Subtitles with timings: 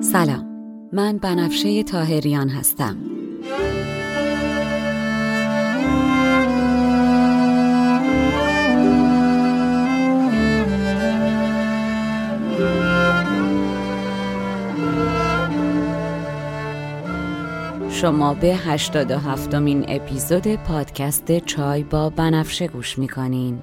[0.00, 0.46] سلام.
[0.92, 2.96] من بنفشه تاهریان هستم.
[17.90, 23.62] شما به 87 مین اپیزود پادکست چای با بنفشه گوش می‌کنین.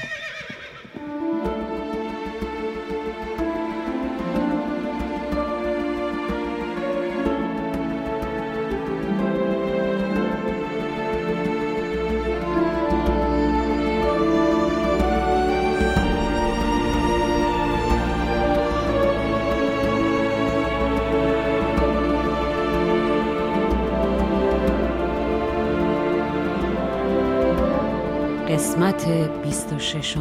[28.91, 30.17] قسمت 26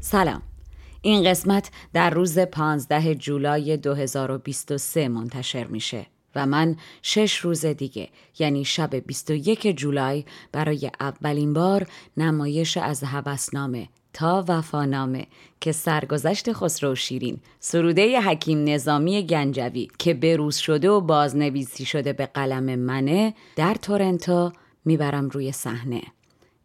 [0.00, 0.42] سلام.
[1.02, 8.08] این قسمت در روز 15 جولای 2023 منتشر میشه و من شش روز دیگه
[8.38, 11.86] یعنی شب 21 جولای برای اولین بار
[12.16, 15.26] نمایش از هوسنامه تا وفانامه
[15.60, 22.26] که سرگذشت خسرو شیرین سروده حکیم نظامی گنجوی که بروز شده و بازنویسی شده به
[22.26, 24.52] قلم منه در تورنتو
[24.84, 26.02] می‌برم روی صحنه.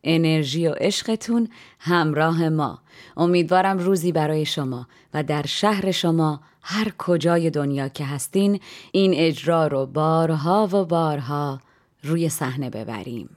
[0.04, 2.80] انرژی و عشقتون همراه ما.
[3.18, 8.60] امیدوارم روزی برای شما و در شهر شما هر کجای دنیا که هستین
[8.92, 11.60] این اجرا رو بارها و بارها
[12.04, 13.30] روی صحنه ببریم.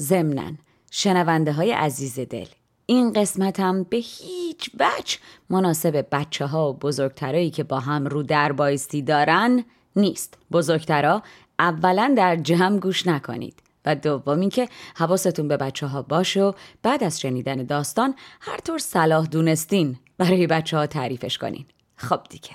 [0.00, 0.52] ضمنا
[0.90, 2.46] شنونده های عزیز دل
[2.86, 5.18] این قسمت هم به هیچ وجه
[5.50, 9.64] مناسب بچه ها و بزرگترایی که با هم رو در بایستی دارن
[9.96, 10.38] نیست.
[10.52, 11.22] بزرگترا
[11.58, 13.62] اولا در جمع گوش نکنید.
[13.84, 16.52] و دومی که حواستون به بچه ها باشه و
[16.82, 21.66] بعد از شنیدن داستان هر طور صلاح دونستین برای بچه ها تعریفش کنین.
[21.96, 22.50] خب دیگه.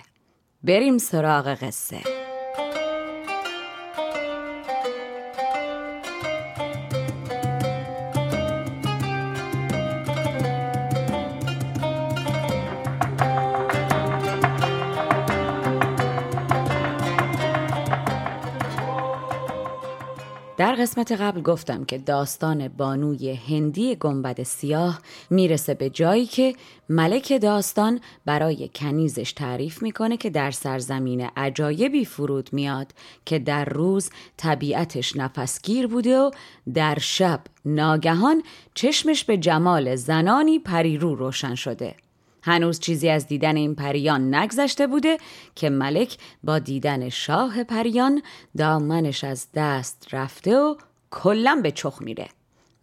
[0.63, 2.14] بریم سراغ قصه.
[20.85, 26.55] قسمت قبل گفتم که داستان بانوی هندی گنبد سیاه می‌رسه به جایی که
[26.89, 32.91] ملک داستان برای کنیزش تعریف می‌کنه که در سرزمین عجایبی فرود میاد
[33.25, 36.31] که در روز طبیعتش نفسگیر بوده و
[36.73, 41.95] در شب ناگهان چشمش به جمال زنانی پریرو روشن شده.
[42.45, 45.17] هنوز چیزی از دیدن این پریان نگذشته بوده
[45.55, 48.21] که ملک با دیدن شاه پریان
[48.57, 50.75] دامنش از دست رفته و
[51.11, 52.27] کلا به چخ میره.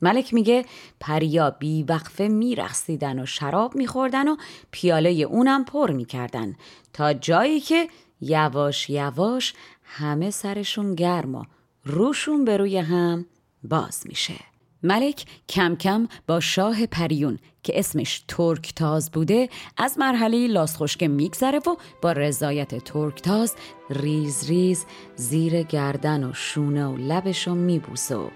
[0.02, 0.64] ملک میگه
[1.00, 4.36] پریا بی وقفه میرخصیدن و شراب میخوردن و
[4.70, 6.54] پیاله اونم پر می‌کردن
[6.92, 7.88] تا جایی که
[8.20, 11.44] یواش یواش همه سرشون گرم و
[11.84, 13.26] روشون به روی هم
[13.64, 14.51] باز میشه.
[14.82, 21.58] ملک کم کم با شاه پریون که اسمش ترکتاز بوده از مرحله لاس خشکه میگذره
[21.58, 23.54] و با رضایت ترکتاز
[23.90, 24.84] ریز ریز
[25.16, 28.28] زیر گردن و شونه و لبشو میبوسه و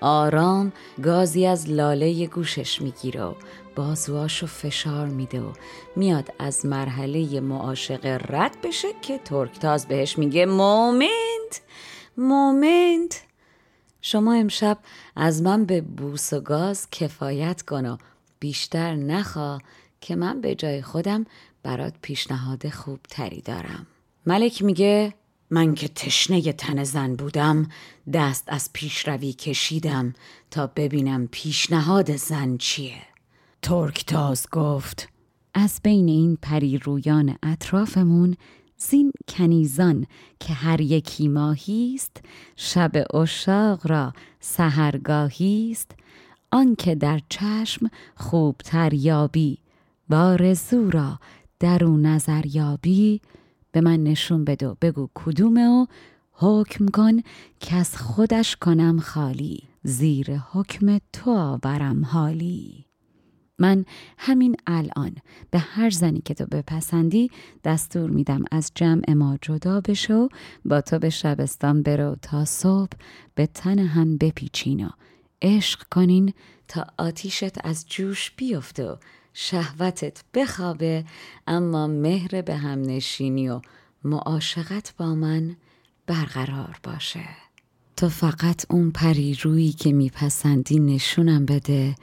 [0.00, 0.72] آرام
[1.02, 3.34] گازی از لاله گوشش می‌گیره و
[3.76, 5.52] بازواشو فشار میده و
[5.96, 11.60] میاد از مرحله معاشقه رد بشه که ترکتاز بهش میگه moment
[12.16, 13.22] moment.
[14.06, 14.78] شما امشب
[15.16, 17.96] از من به بوس و گاز کفایت کن و
[18.40, 19.58] بیشتر نخوا
[20.00, 21.26] که من به جای خودم
[21.62, 23.86] برات پیشنهاد خوب تری دارم.
[24.26, 25.14] ملک میگه
[25.50, 27.68] من که تشنه تن زن بودم
[28.12, 30.14] دست از پیشروی کشیدم
[30.50, 33.02] تا ببینم پیشنهاد زن چیه.
[33.62, 35.08] ترکتاز گفت
[35.54, 38.36] از بین این پری رویان اطرافمون
[38.76, 40.06] زین کنیزان
[40.40, 42.16] که هر یکی ماهی است
[42.56, 45.90] شب اشاق را سهرگاهی است.
[46.50, 49.58] آنکه در چشم خوبتر یابی
[50.08, 51.18] بارزو را
[51.60, 53.20] در او نظر یابی.
[53.72, 55.86] به من نشون بده بگو کدومه و
[56.32, 57.20] حکم کن
[57.60, 62.83] که از خودش کنم خالی زیر حکم تو آورم حالی.
[63.64, 63.84] من
[64.18, 65.16] همین الان
[65.50, 67.30] به هر زنی که تو بپسندی
[67.64, 70.28] دستور میدم از جمع ما جدا بشو
[70.64, 72.92] با تو به شبستان برو تا صبح
[73.34, 74.88] به تن هم بپیچین و
[75.42, 76.32] عشق کنین
[76.68, 78.96] تا آتیشت از جوش بیفته و
[79.32, 81.04] شهوتت بخوابه
[81.46, 83.60] اما مهر به هم نشینی و
[84.04, 85.56] معاشقت با من
[86.06, 87.43] برقرار باشه.
[87.96, 91.94] تو فقط اون پری رویی که میپسندی نشونم بده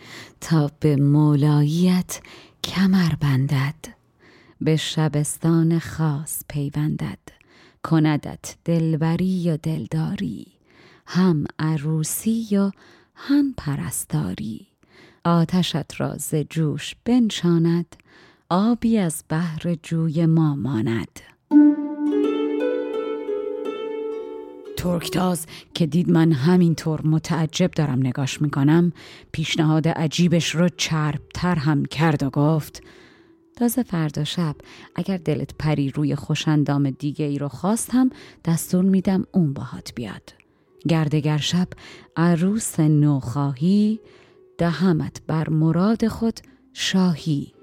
[0.41, 2.19] تا به مولاییت
[2.63, 3.75] کمر بندد.
[4.61, 7.19] به شبستان خاص پیوندد.
[7.83, 10.47] کندت دلبری یا دلداری.
[11.07, 12.71] هم عروسی یا
[13.15, 14.67] هم پرستاری.
[15.25, 17.95] آتشت را ز جوش بنشاند.
[18.49, 21.19] آبی از بحر جوی ما ماند.
[24.81, 28.94] ترکتاز که دید من همینطور متعجب دارم نگاش می‌کنم
[29.31, 32.83] پیشنهاد عجیبش رو چربتر هم کرد و گفت
[33.56, 34.56] تازه فردا شب
[34.95, 38.10] اگر دلت پری روی خوشندام دیگه ای رو خواستم
[38.45, 40.33] دستور میدم اون باهات بیاد.
[40.88, 41.68] گردگر شب
[42.18, 44.00] عروس نوخواهی
[44.57, 46.39] دهمت بر مراد خود
[46.74, 47.54] شاهی.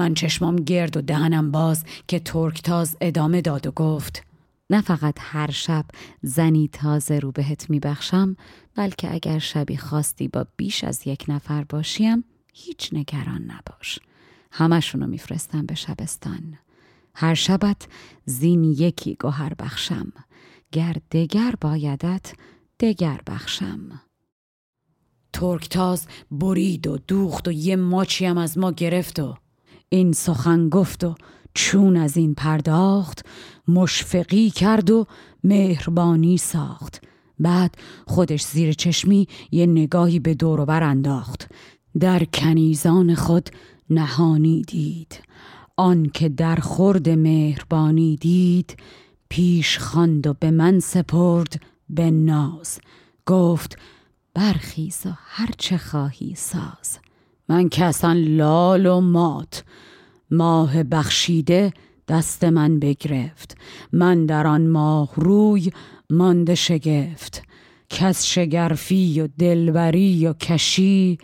[0.00, 4.22] من چشمام گرد و دهنم باز که ترکتاز ادامه داد و گفت
[4.70, 5.84] نه فقط هر شب
[6.22, 8.36] زنی تازه رو بهت میبخشم
[8.74, 13.98] بلکه اگر شبی خواستی با بیش از یک نفر باشیم هیچ نگران نباش.
[14.52, 16.58] همشونو میفرستم به شبستان.
[17.14, 17.88] هر شبت
[18.24, 20.12] زین یکی گوهر بخشم.
[20.72, 22.32] گر دگر بایدت
[22.80, 24.00] دگر بخشم.
[25.32, 29.36] ترکتاز برید و دوخت و یه ماچی هم از ما گرفت و
[29.92, 31.14] این سخن گفت و
[31.54, 33.24] چون از این پرداخت
[33.68, 35.06] مشفقی کرد و
[35.44, 37.02] مهربانی ساخت.
[37.38, 37.74] بعد
[38.06, 41.50] خودش زیر چشمی یه نگاهی به دور بر انداخت.
[42.00, 43.50] در کنیزان خود
[43.90, 45.20] نهانی دید.
[45.76, 48.76] آن که در خورد مهربانی دید
[49.28, 52.78] پیش خواند و به من سپرد به ناز.
[53.26, 53.78] گفت
[54.34, 56.98] برخیز و هر چه خواهی ساز.
[57.50, 59.64] من که لال و مات.
[60.30, 61.72] ماه بخشیده
[62.08, 63.56] دست من بگرفت.
[63.92, 65.70] من در آن ماه روی
[66.10, 67.42] مانده شگفت.
[67.88, 71.18] کس شگرفی و دلبری و کشی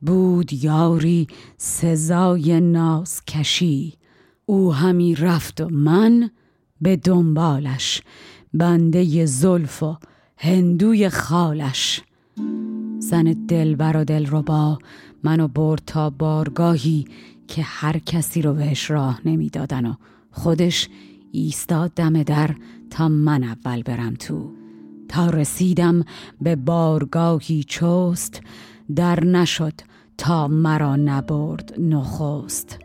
[0.00, 1.26] بود یاری
[1.56, 3.94] سزای ناز کشی
[4.46, 6.30] او همی رفت و من
[6.80, 8.02] به دنبالش.
[8.54, 9.96] بنده زلف و
[10.36, 12.02] هندوی خالش.
[12.98, 14.78] زن دلبر و دلربا
[15.24, 17.04] منو برد تا بارگاهی
[17.48, 19.94] که هر کسی رو بهش راه نمی‌دادن و
[20.30, 20.88] خودش
[21.32, 22.54] ایستاد دم در
[22.90, 24.50] تا من اول برم تو.
[25.08, 26.04] تا رسیدم
[26.40, 28.40] به بارگاهی چوست
[28.96, 29.74] در نشد
[30.18, 32.78] تا مرا نبرد نخست.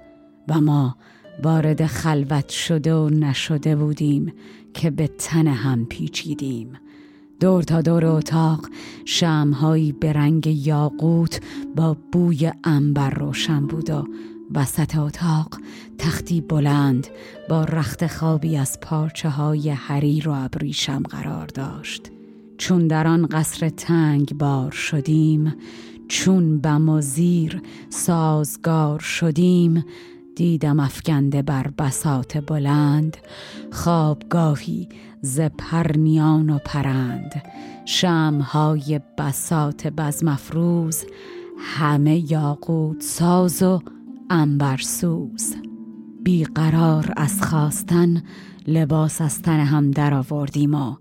[0.48, 0.98] و ما
[1.44, 4.34] وارد خلوت شده و نشده بودیم
[4.74, 6.74] که به تن هم پیچیدیم.
[7.40, 8.70] دور تا دور اتاق
[9.06, 11.42] شمهایی به رنگ یاقوت
[11.76, 14.08] با بوی انبر روشن بود و
[14.56, 15.58] وسط اتاق
[15.98, 17.08] تختی بلند
[17.50, 22.12] با رخت خوابی از پارچه های حریر و ابریشم قرار داشت.
[22.58, 25.56] چون در آن قصر تنگ بار شدیم
[26.08, 29.86] چون و زیر سازگار شدیم
[30.36, 33.18] دیدم افکنده بر بسات بلند
[33.72, 34.90] خوابگاهی
[35.22, 37.44] ز پرنیان و پرند.
[37.86, 41.06] شمهای بسات بزمفروز
[41.58, 43.80] همه یاقوت ساز و
[44.30, 45.56] انبرسوز
[46.24, 48.24] بیقرار از خواستن
[48.68, 50.96] لباس از تن هم درآوردیم و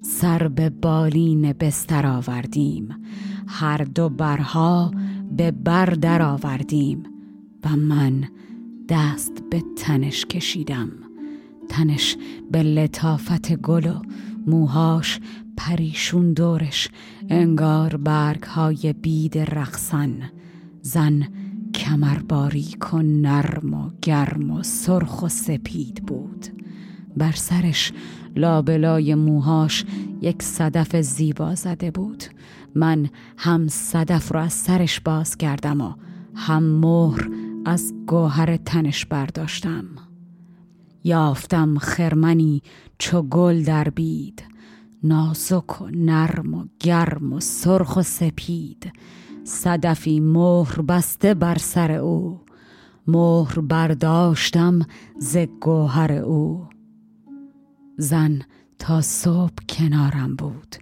[0.00, 2.88] سر به بالین بستر آوردیم.
[3.46, 4.90] هر دو برها
[5.36, 7.02] به بر درآوردیم
[7.64, 8.28] و من
[8.88, 11.07] دست به تنش کشیدم.
[11.68, 12.16] تنش
[12.50, 14.02] به لطافت گل و
[14.46, 15.20] موهاش
[15.56, 16.88] پریشون دورش
[17.28, 20.30] انگار برگ های بید رقصن.
[20.82, 21.28] زن
[21.74, 26.46] کمر باریک و نرم و گرم و سرخ و سپید بود.
[27.16, 27.92] بر سرش
[28.36, 29.84] لابلای موهاش
[30.20, 32.24] یک صدف زیبا زده بود.
[32.74, 33.08] من
[33.38, 35.92] هم صدف رو از سرش باز کردم و
[36.34, 37.28] هم مهر
[37.64, 39.84] از گوهر تنش برداشتم.
[41.08, 42.62] یافتم خرمنی
[42.98, 44.42] چو گل در بید.
[45.02, 48.92] نازک و نرم و گرم و سرخ و سپید.
[49.44, 52.40] صدفی مهر بسته بر سر او.
[53.06, 54.78] مهر برداشتم
[55.18, 56.66] ز گوهر او.
[57.96, 58.42] زن
[58.78, 60.76] تا صبح کنارم بود.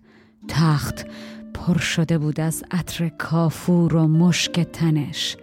[0.48, 1.06] تخت
[1.54, 5.36] پر شده بود از عطر کافور و مشک تنش.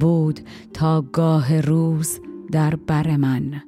[0.00, 0.40] بود
[0.74, 2.20] تا گاه روز
[2.52, 3.62] در بر من.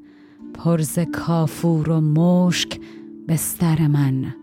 [0.57, 2.81] پرز کافور و مشک
[3.29, 4.35] بستر من.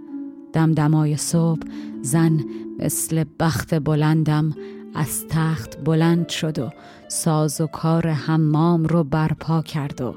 [0.54, 1.68] دمدمای صبح
[2.02, 2.40] زن
[2.80, 4.56] مثل بخت بلندم
[4.96, 6.70] از تخت بلند شد و
[7.08, 10.16] ساز و کار حمام رو برپا کرد و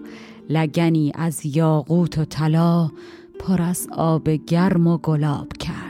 [0.50, 2.90] لگنی از یاقوت و طلا
[3.38, 5.86] پر از آب گرم و گلاب کرد.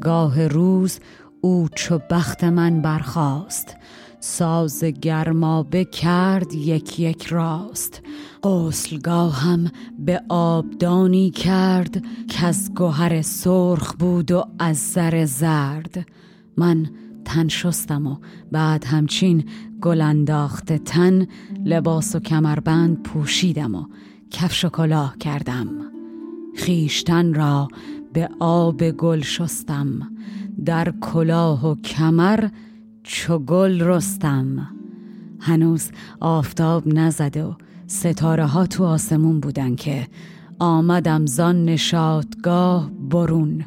[0.00, 0.98] گاه روز
[1.44, 3.76] او چو بخت من برخاست
[4.20, 8.02] ساز گرمابه کرد یک یک راست.
[8.42, 16.06] غسلگاهم به آبدانی کرد که از گوهر سرخ بود و از زر زرد.
[16.56, 16.90] من
[17.24, 18.16] تن شستم و
[18.52, 19.44] بعد همچین
[19.80, 21.26] گل انداخته تن
[21.64, 23.84] لباس و کمربند پوشیدم و
[24.30, 25.68] کفش و کلاه کردم.
[26.56, 27.68] خیشتن را
[28.12, 30.08] به آب گل شستم.
[30.64, 32.48] در کلاه و کمر
[33.02, 34.68] چو گل رستم.
[35.40, 35.90] هنوز
[36.20, 37.54] آفتاب نزده و
[37.86, 40.08] ستاره ها تو آسمون بودن که
[40.58, 43.64] آمدم زان نشادگاه برون.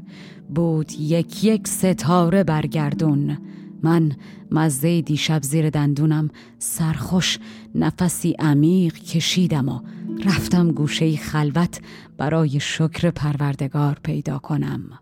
[0.56, 3.38] بود یک یک ستاره برگردون.
[3.84, 4.12] من
[4.52, 7.40] مزه دیشب زیر دندونم سرخوش
[7.76, 9.80] نفسی عمیق کشیدم و
[10.26, 11.80] رفتم گوشه خلوت
[12.18, 15.00] برای شکر پروردگار پیدا کنم.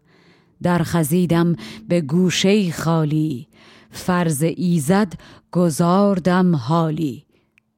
[0.63, 1.55] در خزیدم
[1.88, 3.48] به گوشه خالی.
[3.91, 5.13] فرض ایزد
[5.51, 7.25] گذاردم حالی.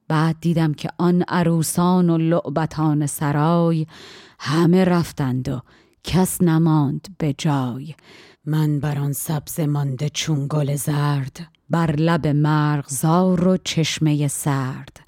[0.08, 3.86] بعد دیدم که آن عروسان و لعبتان سرای
[4.38, 5.60] همه رفتند و
[6.04, 7.94] کس نماند به جای.
[8.44, 15.05] من بر آن سبز مانده چون گل زرد بر لب مرغزار و چشمه سرد.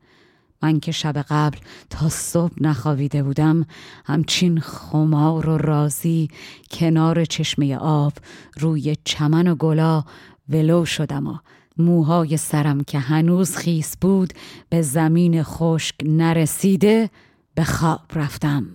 [0.62, 1.58] من که شب قبل
[1.90, 3.66] تا صبح نخوابیده بودم
[4.04, 6.28] همچین خمار و رازی
[6.70, 8.12] کنار چشمه آب
[8.60, 10.04] روی چمن و گلا
[10.48, 11.38] ولو شدم و
[11.78, 14.32] موهای سرم که هنوز خیس بود
[14.68, 17.10] به زمین خشک نرسیده
[17.54, 18.66] به خواب رفتم.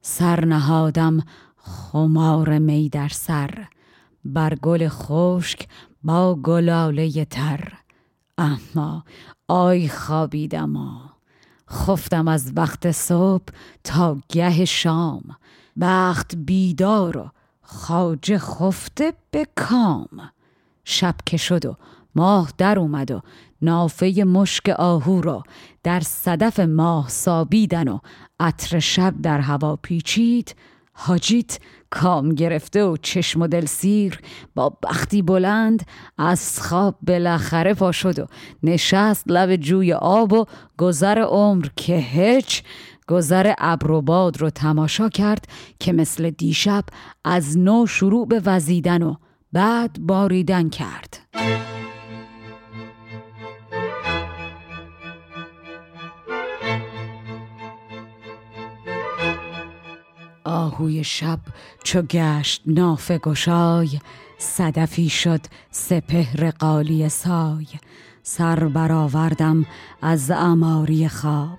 [0.00, 1.24] سر نهادم
[1.56, 3.66] خمار می در سر
[4.24, 5.68] بر گل خشک
[6.02, 7.72] با گلاله تر.
[8.38, 9.04] اما
[9.48, 10.90] آی خوابیدم و
[11.70, 13.44] خفتم از وقت صبح
[13.84, 15.36] تا گه شام.
[15.80, 17.30] بخت بیدار و
[17.62, 20.30] خاجه خفته به کام.
[20.84, 21.76] شب که شد و
[22.14, 23.20] ماه در اومد و
[23.62, 25.42] نافه مشک آهو را
[25.82, 27.98] در صدف ماه سابیدن و
[28.40, 30.54] عطر شب در هوا پیچید
[30.96, 31.58] حاجیت
[31.90, 34.20] کام گرفته و چشم و دل سیر
[34.54, 35.86] با بختی بلند
[36.18, 38.26] از خواب بالاخره پا شد و
[38.62, 40.44] نشست لب جوی آب و
[40.78, 42.62] گذر عمر که هیچ
[43.08, 45.44] گذر ابر و باد رو تماشا کرد
[45.78, 46.84] که مثل دیشب
[47.24, 49.14] از نو شروع به وزیدن و
[49.52, 51.20] بعد باریدن کرد.
[60.84, 61.40] آهوی شب
[61.84, 63.88] چو گشت نافه گشای
[64.38, 67.66] صدفی شد سپهر قالی سای.
[68.22, 69.66] سر برآوردم
[70.02, 71.58] از اماری خواب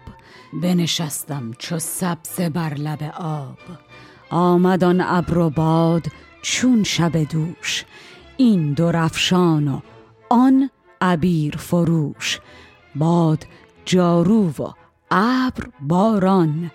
[0.53, 3.58] بنشستم چو سبز بر لب آب.
[4.29, 6.05] آمد آن ابر و باد
[6.41, 7.86] چون شب دوش
[8.38, 9.79] این دو رفشان و
[10.29, 10.70] آن
[11.01, 12.39] عبیر فروش.
[12.96, 13.46] باد
[13.86, 14.72] جارو و
[15.12, 16.72] ابر باران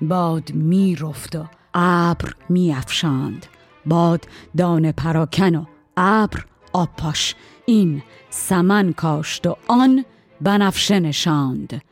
[0.00, 3.46] باد می‌رفت و ابر میافشاند.
[3.86, 5.64] باد دان پراکن و
[5.96, 7.34] ابر آپاش.
[7.66, 10.04] این سمن کاشت و آن
[10.40, 11.82] بنفشه نشاند.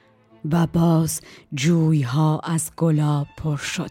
[0.53, 1.21] و باز
[1.55, 3.91] جویها از گلاب پر شد.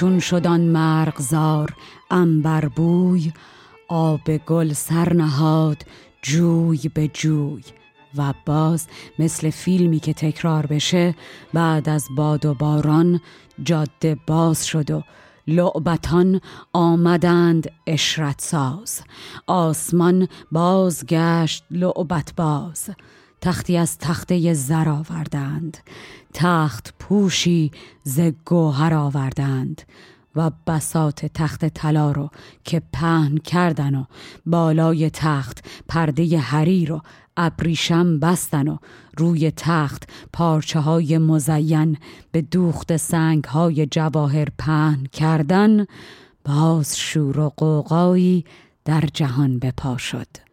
[0.00, 1.74] چون شدان مرغزار
[2.10, 3.32] انبر بوی
[3.88, 5.82] آب گل سر نهاد
[6.22, 7.62] جوی به جوی.
[8.16, 8.86] و باز
[9.18, 11.14] مثل فیلمی که تکرار بشه
[11.52, 13.20] بعد از باد و باران
[13.62, 15.02] جاده باز شد و
[15.46, 16.40] لعبتان
[16.72, 19.02] آمدند اشرت ساز.
[19.46, 22.90] آسمان بازگشت لعبت باز.
[23.40, 25.78] تختی از تخته زر آوردند.
[26.34, 27.70] تخت پوشی
[28.02, 29.82] ز گوهر آوردند
[30.36, 32.30] و بسات تخت طلا رو
[32.64, 34.04] که پهن کردن و
[34.46, 37.00] بالای تخت پرده حریر و
[37.36, 38.76] ابریشم بستن و
[39.18, 41.96] روی تخت پارچه های مزین
[42.32, 45.86] به دوخت سنگ های جواهر پهن کردن
[46.44, 48.44] باز شور و قوقایی
[48.84, 50.49] در جهان بپا شد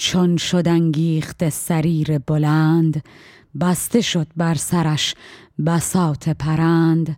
[0.00, 3.04] چون شد انگیخت سریر بلند
[3.60, 5.14] بسته شد بر سرش
[5.66, 7.16] بسات پرند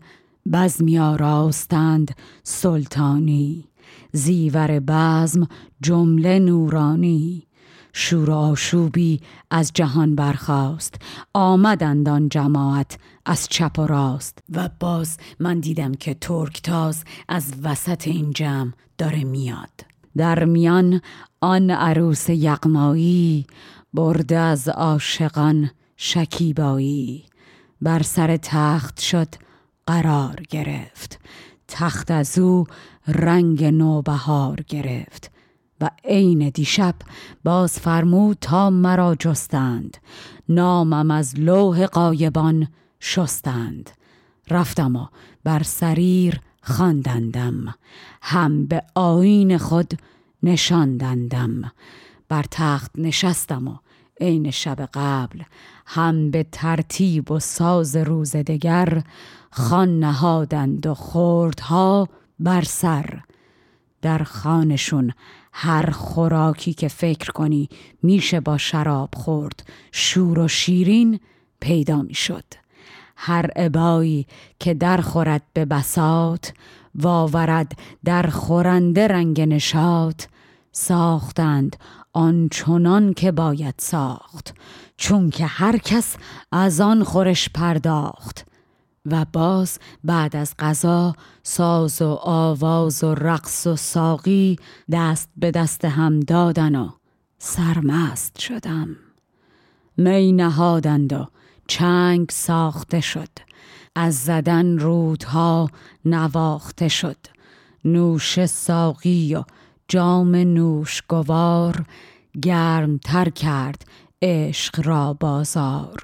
[0.53, 3.65] بزمی آراستند سلطانی
[4.13, 5.49] زیور بزم
[5.83, 7.47] جمله نورانی
[7.93, 9.21] شور آشوبی
[9.51, 10.95] از جهان برخاست
[11.35, 14.39] آمدند آن جماعت از چپ و راست.
[14.53, 19.71] و باز من دیدم که ترکتاز از وسط این جمع داره میاد.
[20.17, 21.01] در میان
[21.45, 23.47] آن عروس یغمایی
[23.95, 27.25] برده از عاشقان شکیبایی.
[27.81, 29.29] بر سر تخت شد
[29.87, 31.21] قرار گرفت.
[31.69, 32.65] تخت از او
[33.09, 35.31] رنگ نوبهار گرفت
[35.81, 36.95] و عین دیشب
[37.45, 39.97] باز فرمود تا مرا جستند.
[40.49, 42.69] نامم از لوح قایبان
[43.01, 43.91] شستند.
[44.51, 45.07] رفتم و
[45.45, 47.75] بر سریر خواندندم.
[48.23, 49.95] هم به آین خود
[50.43, 51.73] نشاندندم.
[52.29, 53.77] بر تخت نشستم و
[54.21, 55.43] عین شب قبل
[55.87, 59.03] هم به ترتیب و ساز روز دگر
[59.51, 63.21] خان نهادند و خوردها بر سر.
[64.03, 65.13] در خانشون
[65.53, 67.69] هر خوراکی که فکر کنی
[68.03, 71.21] میشه با شراب خورد شور و شیرین
[71.61, 72.45] پیدا می‌شد.
[73.17, 74.27] هر عبایی
[74.59, 76.53] که در خورد به بسات
[76.95, 77.73] واورد
[78.05, 80.29] در خورنده رنگ نشات
[80.73, 81.77] ساختند
[82.13, 84.55] آنچنان که باید ساخت
[84.97, 86.17] چون که هر کس
[86.53, 88.47] از آن خورش پرداخت.
[89.07, 94.57] و باز بعد از غذا ساز و آواز و رقص و ساقی
[94.93, 96.91] دست به دست هم دادن و
[97.39, 98.97] سرمست شدم.
[99.97, 101.27] می نهادند و
[101.67, 103.29] چنگ ساخته شد.
[103.95, 105.71] از زدن رودها
[106.05, 107.17] نواخته شد.
[107.85, 109.45] نوش ساقی و
[109.93, 111.85] جام نوش گوار
[112.43, 113.85] گرم تر کرد
[114.23, 116.03] عشق را بازار.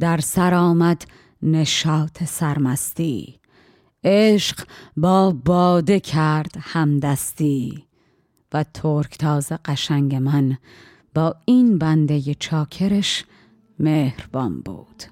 [0.00, 1.02] در سر آمد
[1.42, 3.38] نشاط سرمستی.
[4.04, 7.84] عشق با باده کرد همدستی.
[8.52, 10.58] و ترک تاز قشنگ من
[11.14, 13.24] با این بنده چاکرش
[13.78, 15.02] مهربان بود.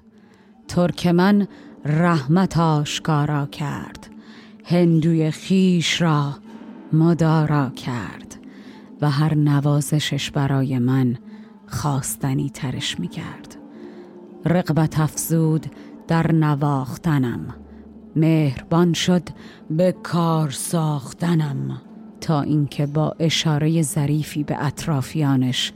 [0.67, 1.47] ترک من
[1.85, 4.09] رحمت آشکارا کرد.
[4.65, 6.42] هندوی خیش را
[6.93, 8.39] مدارا کرد
[9.01, 11.17] و هر نوازشش برای من
[11.67, 13.57] خواستنی ترش می کرد
[14.45, 15.65] رقبت افزود
[16.07, 17.55] در نواختنم.
[18.15, 19.29] مهربان شد
[19.69, 21.81] به کار ساختنم
[22.21, 25.73] تا اینکه با اشاره ظریفی به اطرافیانش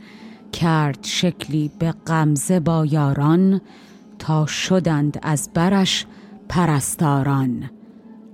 [0.52, 3.62] کرد شکلی به غمزه با یاران
[4.20, 6.06] تا شدند از برش
[6.50, 7.70] پرستاران.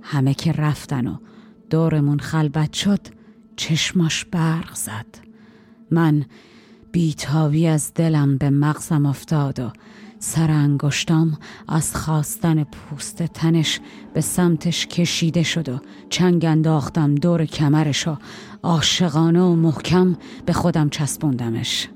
[0.02, 1.16] همه که رفتن و
[1.74, 3.00] دورمون خلبت شد
[3.56, 5.06] چشماش برق زد.
[5.90, 6.24] من
[6.92, 9.70] بیتابی از دلم به مغزم افتاد و
[10.18, 13.80] سر انگشتام از خواستن پوست تنش
[14.14, 15.78] به سمتش کشیده شد و
[16.10, 18.16] چنگ انداختم دور کمرش و
[18.62, 21.88] عاشقانه و محکم به خودم چسبوندمش.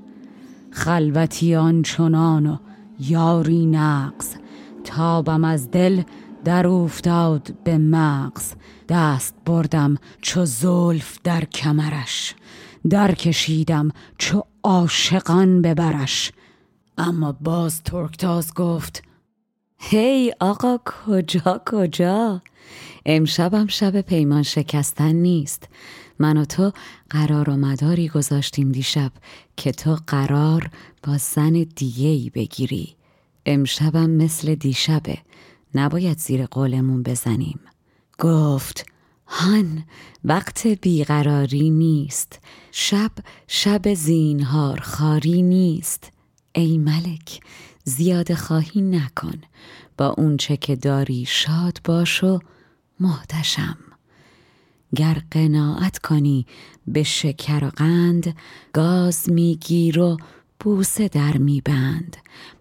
[0.71, 2.57] خلوتی آنچنان و
[2.99, 4.35] یاری نقص
[4.83, 6.01] تابم از دل
[6.45, 8.53] در افتاد به مغز.
[8.89, 12.35] دست بردم چو زلف در کمرش.
[12.89, 16.31] در کشیدم چو عاشقان ببرش
[16.97, 19.03] اما باز ترکتاز گفت
[19.77, 22.41] هی آقا کجا کجا؟
[23.05, 25.67] امشبم شب پیمان شکستن نیست.
[26.19, 26.71] من و تو
[27.09, 29.11] قرار و مداری گذاشتیم دیشب
[29.57, 30.69] که تو قرار
[31.03, 32.95] با زن دیگه بگیری.
[33.45, 35.17] امشبم مثل دیشبه.
[35.75, 37.59] نباید زیر قولمون بزنیم.
[38.19, 38.85] گفت
[39.27, 39.83] هان
[40.23, 42.39] وقت بیقراری نیست.
[42.71, 43.11] شب
[43.47, 46.11] شب زینهار خاری نیست.
[46.55, 47.39] ای ملک
[47.83, 49.41] زیاد خواهی نکن.
[49.97, 52.39] با اونچه که داری شاد باش و
[52.99, 53.77] محتشم
[54.95, 56.45] گر قناعت کنی
[56.87, 58.35] به شکر و قند
[58.73, 60.17] گاز میگیر و
[60.59, 62.17] بوسه در میبند.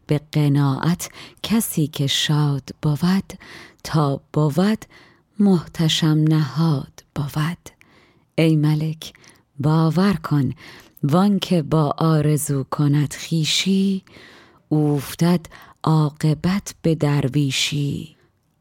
[0.06, 1.08] به قناعت
[1.42, 3.32] کسی که شاد بود
[3.84, 4.84] تا بود
[5.38, 7.70] محتشم نهاد بود.
[8.34, 9.12] ای ملک
[9.58, 10.52] باور کن
[11.02, 14.04] وان که با آرزو کند خیشی
[14.68, 15.46] اوفتد
[15.84, 18.16] عاقبت به درویشی.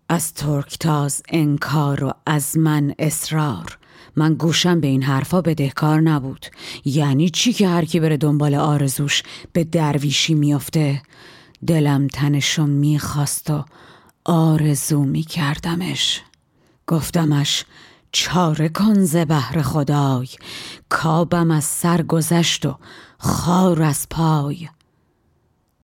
[0.10, 3.77] از ترکتاز انکار و از من اصرار.
[4.18, 6.46] من گوشم به این حرفا بدهکار نبود.
[6.86, 11.02] یعنی چی که هر کی بره دنبال آرزوش به درویشی میافته؟
[11.68, 13.66] دلم تنشو می‌خواست و
[14.26, 16.22] آرزو میکردمش.
[16.88, 17.66] گفتمش
[18.12, 20.28] چاره کن ز بهر خدای.
[20.90, 22.78] کابم از سر گذشت و
[23.18, 24.68] خار از پای.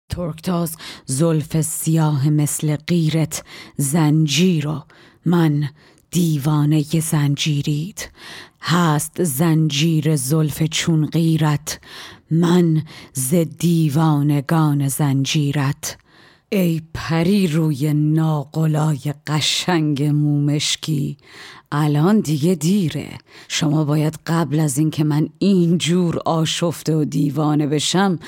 [0.10, 3.44] ترکتاز زلف سیاه مثل غیرت
[3.78, 4.84] زنجیر و
[5.26, 5.70] من
[6.12, 8.10] دیوانه زنجیرید.
[8.62, 11.80] هست زنجیر زلف چون غیرت.
[12.32, 15.98] من ز دیوانگان زنجیرت.
[16.50, 21.18] ای پری روی ناقلای قشنگ مومشکی.
[21.72, 23.10] الان دیگه دیره.
[23.48, 28.20] شما باید قبل از اینکه من اینجور آشفته و دیوانه بشم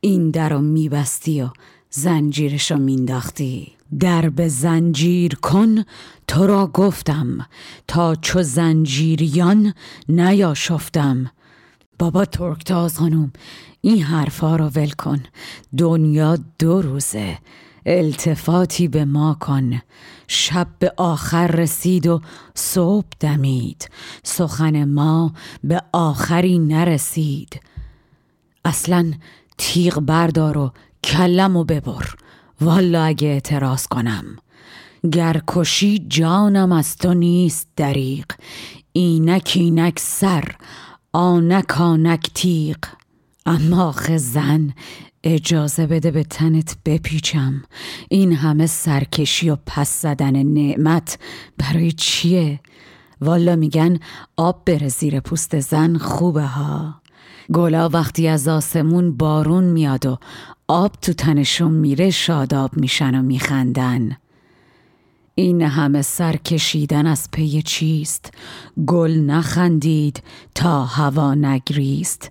[0.00, 1.48] این در رو میبستی و
[1.90, 3.79] زنجیرش رو مینداختی.
[3.98, 5.84] در به زنجیر کن
[6.26, 7.46] تو را گفتم
[7.88, 9.74] تا چو زنجیریان
[10.08, 11.30] نیاشفتم.
[11.98, 13.32] بابا ترکتاز خانوم
[13.80, 15.22] این حرفا را ول کن.
[15.78, 17.38] دنیا دو روزه
[17.86, 19.80] التفاتی به ما کن.
[20.28, 22.20] شب به آخر رسید و
[22.54, 23.88] صبح دمید.
[24.22, 25.32] سخن ما
[25.64, 27.60] به آخری نرسید.
[28.64, 29.12] اصلا
[29.58, 30.72] تیغ بردار و
[31.04, 32.14] کلم و ببر.
[32.60, 34.24] والا اگه اعتراض کنم.
[35.12, 38.26] گر کشی جانم از تو نیست دریق
[38.92, 40.44] اینک اینک سر
[41.12, 42.76] آنک آنک تیغ.
[43.46, 44.72] اما آخه زن
[45.24, 47.62] اجازه بده به تنت بپیچم.
[48.08, 51.18] این همه سرکشی و پس زدن نعمت
[51.58, 52.60] برای چیه؟
[53.20, 53.98] والا میگن
[54.36, 57.00] آب بره زیر پوست زن خوبه ها.
[57.52, 60.18] گلا وقتی از آسمون بارون میاد و
[60.72, 64.16] آب تو تنشون میره شاداب میشن و میخندن.
[65.34, 68.34] این همه سر کشیدن از پی چیست؟
[68.86, 70.22] گل نخندید
[70.54, 72.30] تا هوا نگریست؟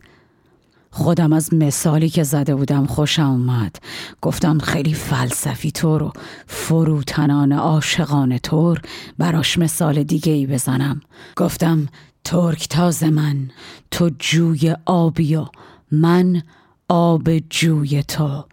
[0.91, 3.75] خودم از مثالی که زده بودم خوشم اومد.
[4.21, 6.13] گفتم خیلی فلسفی طور و
[6.47, 8.81] فروتنان عاشقانه طور
[9.17, 11.01] براش مثال دیگه ای بزنم.
[11.35, 11.87] گفتم
[12.23, 13.49] ترک تاز من
[13.91, 15.45] تو جوی آبی و
[15.91, 16.43] من
[16.89, 18.45] آب جوی تو.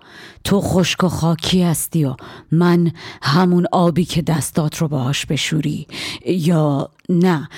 [0.45, 2.15] تو خشک و خاکی هستی و
[2.53, 5.87] من همون آبی که دستات رو باهاش بشوری.
[6.27, 7.49] یا نه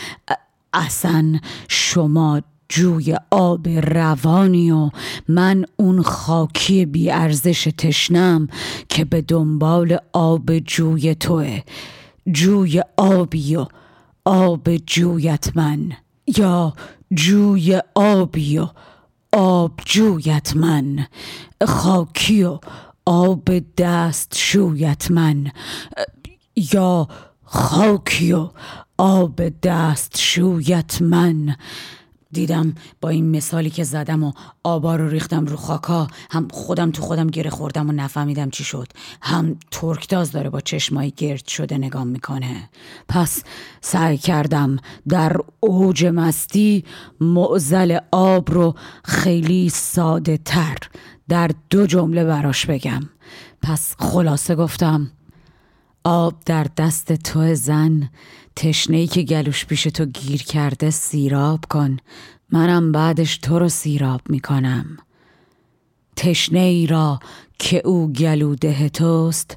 [0.72, 1.38] اصلا
[1.68, 4.90] شما جوی آب روانی و
[5.28, 8.48] من اون خاکی بیارزش تشنم
[8.88, 11.62] که به دنبال آب جوی توه.
[12.32, 13.66] جوی آبی و
[14.24, 15.92] آب جویت من.
[16.36, 16.72] یا
[17.14, 18.68] جوی آبی و
[19.32, 21.06] آب جویت من.
[21.66, 22.58] خاکی و
[23.06, 25.52] آب دست شویت من.
[26.56, 27.08] یا
[27.44, 28.50] خاکی و
[28.98, 31.56] آب دست شویت من.
[32.32, 37.02] دیدم با این مثالی که زدم و آبا رو ریختم رو خاکا هم خودم تو
[37.02, 38.88] خودم گره خوردم و نفهمیدم چی شد.
[39.22, 42.70] هم ترکتاز داره با چشمای گرد شده نگام می‌کنه.
[43.08, 43.42] پس
[43.80, 44.76] سعی کردم
[45.08, 46.84] در اوج مستی
[47.20, 50.76] معزل آب رو خیلی ساده تر
[51.28, 53.00] در دو جمله براش بگم.
[53.62, 55.10] پس خلاصه گفتم
[56.10, 58.10] آب در دست تو زن
[58.56, 61.96] تشنهی که گلوش پیش تو گیر کرده سیراب کن.
[62.50, 64.96] منم بعدش تو رو سیراب می‌کنم.
[66.16, 67.18] تشنه ای را
[67.58, 69.56] که او گلو ده توست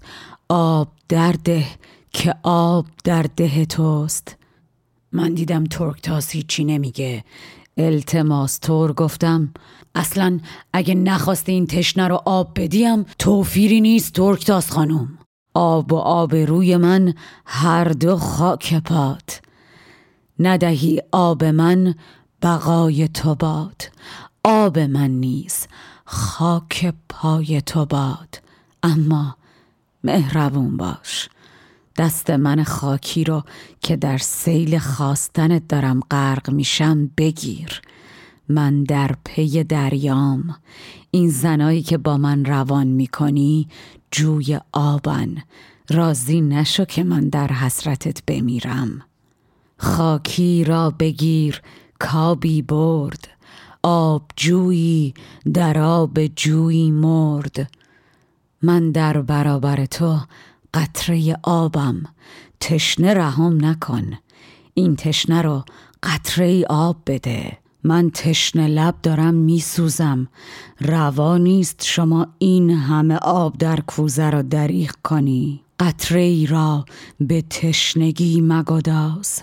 [0.50, 1.66] آب در ده
[2.14, 4.38] که آب در ده توست.
[5.12, 7.24] من دیدم ترک تاس هیچی نمیگه.
[7.78, 9.54] التماس طور گفتم
[9.96, 10.40] اصلا
[10.74, 15.21] اگه نخواسته این تشنه رو آب بدیم توفیری نیست ترک تاس خانوم
[15.54, 17.14] آب و آبروی من
[17.46, 19.42] هر دو خاک پات.
[20.40, 21.96] ندهی آب من
[22.42, 23.82] بقای تو باد.
[24.44, 25.68] آب من نیز
[26.06, 28.42] خاک پای تو باد.
[28.84, 29.36] اما
[30.04, 31.30] مهربون باش
[31.98, 33.44] دست من خاکی رو
[33.82, 37.82] که در سیل خواستنت دارم غرق میشم بگیر.
[38.50, 40.56] من در پی دریام.
[41.12, 43.68] این زنایی که با من روان می‌کنی
[44.12, 45.44] جوی آبن
[45.90, 49.02] راضی نشو که من در حسرتت بمیرم.
[49.78, 51.62] خاکی را بگیر
[52.00, 53.28] کابی برد.
[53.84, 55.14] آب جویی
[55.54, 57.72] در آب جویی مرد.
[58.62, 60.20] من در برابر تو
[60.74, 62.04] قطره آبم.
[62.60, 64.12] تشنه رهام نکن.
[64.74, 65.64] این تشنه رو
[66.04, 67.61] قطره آب بده.
[67.84, 70.28] من تشنه لب دارم میسوزم.
[70.80, 75.62] روا نیست شما این همه آب در کوزه را دریغ کنی.
[75.80, 76.86] قطره ای را
[77.20, 79.42] به تشنگی مگداز.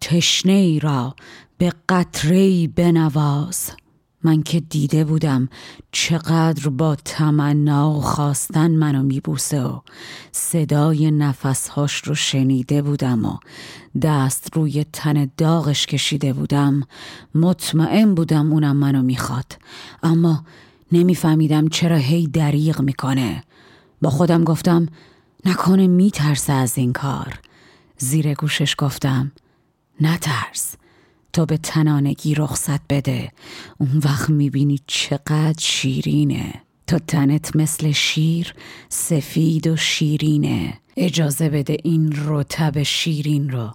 [0.00, 1.14] تشنه ای را
[1.58, 3.70] به قطره ای بنواز.
[4.24, 5.48] من که دیده بودم
[5.92, 9.80] چقدر با تمنا و خواستن منو میبوسه و
[10.32, 13.36] صدای نفسهاش رو شنیده بودم و
[14.02, 16.82] دست روی تن داغش کشیده بودم
[17.34, 19.58] مطمئن بودم اونم منو می‌خواد.
[20.02, 20.44] اما
[20.92, 23.44] نمیفهمیدم چرا هی دریغ می‌کنه.
[24.02, 24.86] با خودم گفتم
[25.44, 27.40] نکنه میترسه از این کار.
[27.98, 29.32] زیر گوشش گفتم
[30.00, 30.76] نترس.
[31.34, 33.32] تا به تنانگی رخصت بده.
[33.78, 36.54] اون وقت می‌بینی چقدر شیرینه.
[36.86, 38.54] تا تنت مثل شیر
[38.88, 40.78] سفید و شیرینه.
[40.96, 43.72] اجازه بده این رتب شیرین رو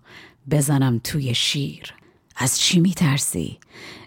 [0.52, 1.94] بزنم توی شیر.
[2.36, 3.58] از چی میترسی؟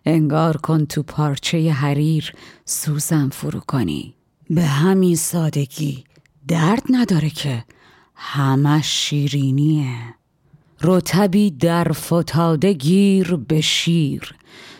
[0.06, 2.32] انگار کن تو پارچه حریر
[2.64, 4.14] سوزم فرو کنی.
[4.50, 6.04] به همین سادگی
[6.48, 7.64] درد نداره که.
[8.14, 9.96] همه شیرینیه.
[10.82, 14.34] رتبی در فتاده گیر به شیر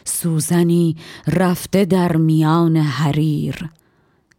[0.05, 3.71] سوزنی رفته در میان حریر.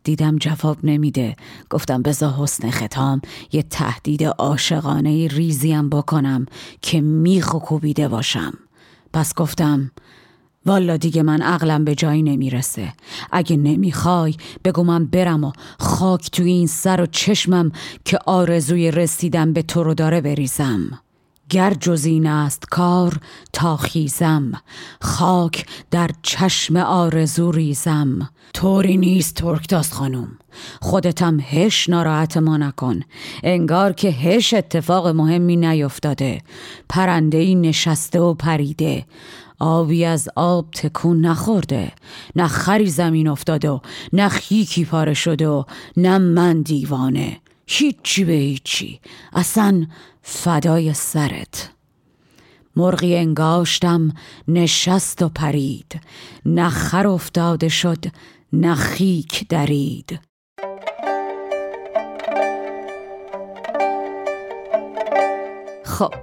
[0.03, 1.35] دیدم جواب نمیده.
[1.69, 3.21] گفتم بزا حسن ختام
[3.51, 6.45] یه تهدید عاشقانه ریزیم بکنم
[6.81, 8.53] که میخ و کوبیده باشم.
[9.13, 9.91] پس گفتم
[10.65, 12.93] والا دیگه من عقلم به جایی نمی‌رسه.
[13.31, 17.71] اگه نمی‌خوای بگو من برم و خاک توی این سر و چشمم
[18.05, 20.99] که آرزوی رسیدن به تو رو داره بریزم.
[21.49, 23.17] گر جز این است کار
[23.53, 24.51] تا خیزم.
[25.01, 28.29] خاک در چشم آرزو ریزم.
[28.53, 30.27] طوری نیست ترکتاز خانم.
[30.81, 33.01] خودتم هیچ ناراحت ما نکن.
[33.43, 36.41] انگار که هیچ اتفاق مهمی نیفتاده.
[36.89, 39.05] پرنده ای نشسته و پریده.
[39.59, 41.91] آبی از آب تکون نخورده.
[42.35, 43.79] نه خری زمین افتاده و
[44.13, 45.63] نه خیکی پاره شده و
[45.97, 47.37] نه من دیوانه.
[47.67, 48.99] هیچی به هیچی.
[49.33, 49.85] اصلا
[50.23, 51.69] فدای سرت.
[52.75, 54.11] مرغی انگاشتم
[54.47, 56.01] نشست و پرید.
[56.45, 58.05] نخر افتاده شد
[58.53, 60.19] نخیک درید.
[65.85, 66.13] خب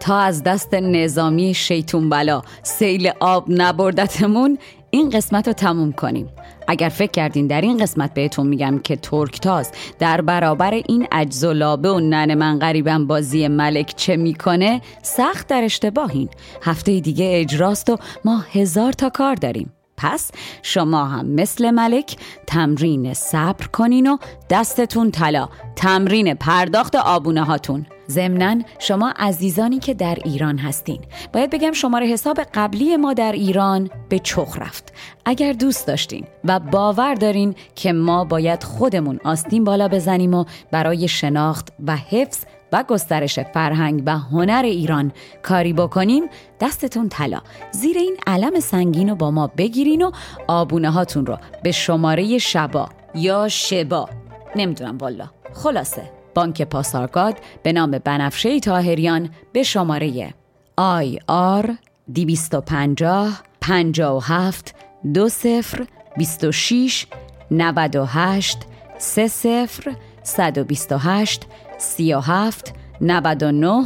[0.00, 4.58] تا از دست نظامی شیطون بلا سیل آب نبردتمون
[4.90, 6.28] این قسمت رو تموم کنیم.
[6.68, 11.52] اگر فکر کردین در این قسمت بهتون میگم که ترکتاز در برابر این عجز و
[11.52, 16.28] لابه و نن من غریبم بازی ملک چه می‌کنه سخت در اشتباهین.
[16.62, 19.72] هفته دیگه اجراست و ما هزار تا کار داریم.
[19.96, 20.30] پس
[20.62, 24.16] شما هم مثل ملک تمرین صبر کنین و
[24.50, 25.48] دستتون طلا.
[25.76, 31.00] تمرین پرداخت آبونه هاتون ضمنا شما عزیزانی که در ایران هستین.
[31.32, 34.92] باید بگم شماره حساب قبلی ما در ایران به چخ رفت.
[35.24, 41.08] اگر دوست داشتین و باور دارین که ما باید خودمون آستین بالا بزنیم و برای
[41.08, 46.22] شناخت و حفظ و گسترش فرهنگ و هنر ایران کاری بکنیم
[46.60, 47.40] دستتون طلا.
[47.70, 50.10] زیر این علم سنگین رو با ما بگیرین و
[50.48, 54.08] آبونه هاتون رو به شماره شبا یا شبا.
[54.56, 56.17] نمی‌دونم والا خلاصه.
[56.34, 60.34] بانک پاسارگاد به نام بنفشه تاهریان به شماره
[60.76, 61.76] آی آر
[62.14, 64.74] 250 57
[65.14, 65.86] دو صفر
[66.16, 67.06] 26
[67.50, 68.58] 98
[68.98, 71.46] سه صفر 128
[71.78, 73.84] 37 99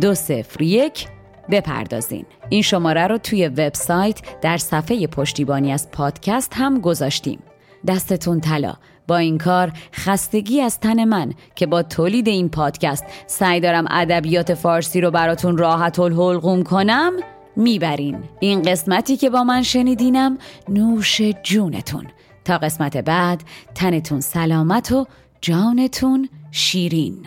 [0.00, 1.08] دو صفر یک
[1.50, 2.26] بپردازین.
[2.48, 7.38] این شماره رو توی وبسایت در صفحه پشتیبانی از پادکست هم گذاشتیم.
[7.86, 8.74] دستتون طلا.
[9.10, 14.54] با این کار خستگی از تن من که با تولید این پادکست سعی دارم ادبیات
[14.54, 17.12] فارسی رو براتون راحت الحلقوم کنم
[17.56, 18.18] می‌برین.
[18.40, 22.06] این قسمتی که با من شنیدینم نوش جونتون.
[22.44, 23.42] تا قسمت بعد
[23.74, 25.06] تنتون سلامت و
[25.40, 27.26] جانتون شیرین.